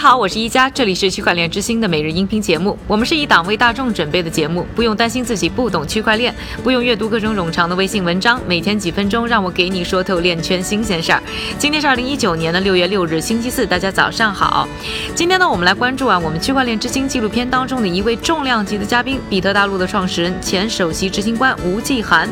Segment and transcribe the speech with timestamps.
[0.00, 2.74] 好，我是一加，这里是区块链之星的每日音频节目。
[2.86, 6.34] 我们是一档为大众准备的节目，不用担心自己不懂区块链，
[6.64, 11.22] 不用阅读各种冗长的微信文章，每天几分钟，让我给你说透链圈新鲜事儿。
[11.58, 14.66] 今天是二零一九年的六月六日，星期四，大家早上好。
[15.14, 22.26] 今天呢，我们来关注啊，我们区块链之星纪录片当中的一位重量级的嘉宾，比特大陆的创始人、前首席执行官吴继寒。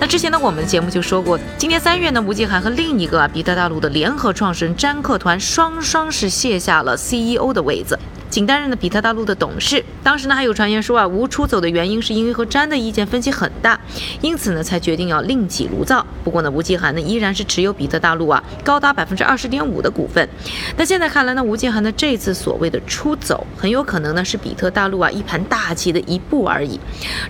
[0.00, 6.96] 那之前呢，我们的节目就说过，今年三月呢，吴继寒和另一个啊，比特大陆的联合创始人詹克团双双是卸下了。
[7.12, 7.98] CEO 的位子。
[8.32, 9.84] 仅担任了比特大陆的董事。
[10.02, 13.78] 当时呢，还有传言说啊，吴出走的原因是因为和詹的意见分歧很大，
[14.22, 16.04] 因此呢，才决定要另起炉灶。
[16.24, 20.26] 不过呢，吴继寒呢依然是持有比特大陆啊高达百分之二十点五的股份。
[20.78, 26.80] 那现在看来呢，吴继寒的这次所谓的出走，很有可能呢是比特大陆啊一盘大棋的一步而已。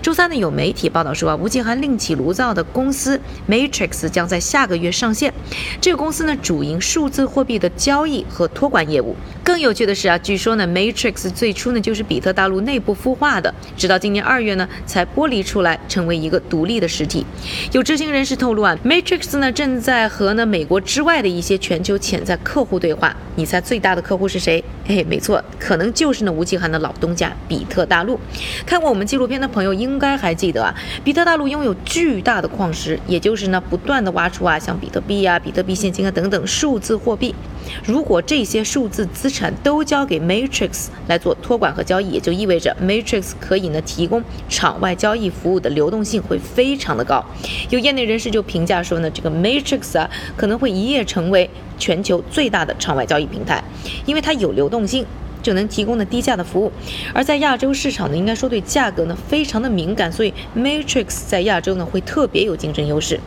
[0.01, 5.33] 周三呢，有媒体报道说啊，吴继寒另起炉灶的公司 Matrix 将在下个月上线。
[5.81, 9.17] 这个公司呢，主营数字货币的交易和托管业务。
[9.43, 17.25] 更有趣的是啊，据说呢 May Matrix 最初呢就是比特大陆内部孵化的，直到今年二月呢才剥离出来成为一个独立的实体。
[17.71, 23.15] 有知情人士透露啊，Matrix 呢正在和呢美国之外的一些全球潜在客户对话。
[23.35, 24.63] 你猜最大的客户是谁？
[24.85, 28.19] 哎，没错，可能就是那吴继寒的老东家比特大陆。
[28.65, 30.75] 看过我们纪录片的朋友应该还记得啊，
[31.05, 37.33] 比特大陆拥有巨大的矿石，也就是呢不断的挖出啊像比特币啊、比特币现金啊等等数字货币。
[37.85, 47.23] 如果这些数字资产都交给 Matrix 来做托管和交易，也就意味着 Matrix 可以呢提供场外交易服务的流动性会非常的高。
[47.69, 53.63] 有业内人士就评价说呢，这个 Matrix 啊可能会一夜成为全球最大的场外交易平台，
[54.05, 55.05] 因为它有流动性，
[55.41, 56.71] 就能提供的低价的服务。
[57.13, 63.19] 而在亚洲市场呢，应该说对价格呢非常的敏感，所以 Matrix 在亚洲呢会特别有竞争优势。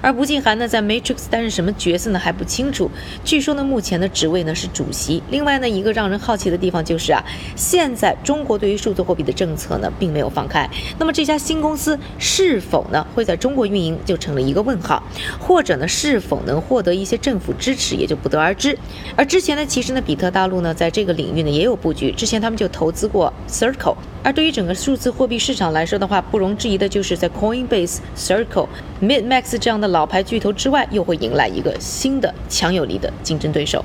[0.00, 2.18] 而吴敬寒呢，在 Matrix 担任什么角色呢？
[2.18, 2.88] 还不清楚。
[3.24, 5.22] 据说呢，目前的职位呢是主席。
[5.30, 7.24] 另外呢，一个让人好奇的地方就是啊，
[7.56, 10.68] 现在中国对于数字货币的政策呢，并没有放开。
[10.98, 15.02] 那么这家新公司是否呢会在中国运营，就成了一个问号。
[15.40, 18.78] 或者呢，是否能获得一些政府支持，也就不得而知。
[19.16, 22.12] 而之前呢，其实呢，比特大陆呢，在这个领域呢也有布局。
[22.12, 23.96] 之前他们就投资过 Circle。
[24.22, 28.68] 而对于整个数字货币市场来说的话，不容置疑的就是在 Coinbase、Circle、
[29.00, 33.84] MidMax 这样的老牌巨头之外，又会迎来一个新的强有力的竞争对手。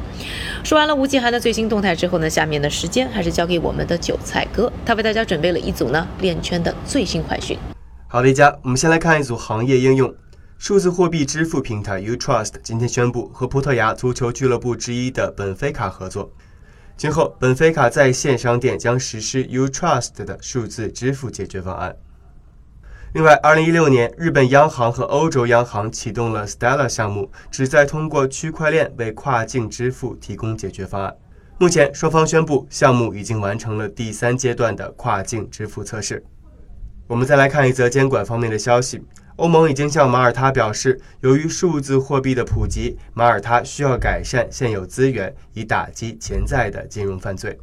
[0.64, 7.58] 说完了吴继涵的最新动态之后呢，下面的时间还是交给我们的韭菜哥，他为大家准备了一组呢链圈的最新快讯。
[8.08, 10.14] 好的，一家，我们先来看一组行业应用。
[10.58, 16.32] 数字货币支付平台 Utrust 今天宣布和葡萄牙足球俱乐部之一的本菲卡合作。
[16.96, 21.96] 今后，本菲卡在线商店将实施 Utrust 的数字支付解决方案。
[23.14, 31.16] 另外，2016年，日本央行和欧洲央行启动了 Stella 项目，旨在通过区块链为跨境支付提供解决方案。
[31.60, 36.24] 目前，双方宣布项目已经完成了第三阶段的跨境支付测试。
[37.08, 39.04] 我们再来看一则监管方面的消息。
[39.38, 47.58] 欧盟已经向马耳他表示，由于数字货币的普及，马耳他需要改善现有资源，以打击潜在的金融犯罪。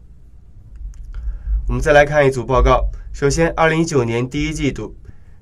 [1.69, 2.88] 我们再来看一组报告。
[3.12, 4.97] 首先，二零一九年第一季度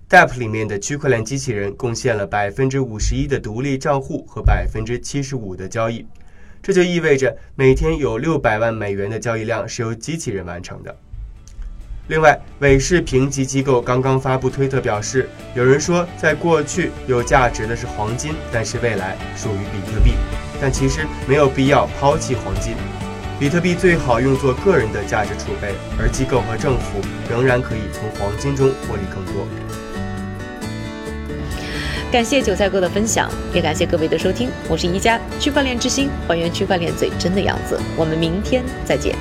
[0.08, 6.06] ，Dap 里面的区块链机器人贡献了百分之五十一的独立账户和百分之七十五的交易，
[6.62, 10.94] 这就意味着每天有六百万美元的交易量是由机器人完成的。
[12.08, 20.12] 另外，韦氏评级机构刚刚发布推特表示，有人说在过去有价值的是黄金，但是未来属于比特币。
[20.58, 22.74] 但其实没有必要抛弃黄金，
[23.38, 26.98] 比特币最好用作个人的价值储备，而机构和政府
[27.30, 29.46] 仍然可以从黄金中获利更多。
[32.10, 34.48] 感谢韭菜哥的分享，也感谢各位的收听。
[34.66, 37.78] 我是宜家区块链之星，还原区块链最真的样子。
[37.98, 39.14] 我们明天再见。